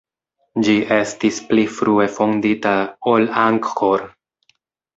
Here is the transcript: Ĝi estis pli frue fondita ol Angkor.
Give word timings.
Ĝi 0.67 0.77
estis 0.95 1.37
pli 1.51 1.67
frue 1.75 2.09
fondita 2.15 2.73
ol 3.15 3.31
Angkor. 3.45 4.09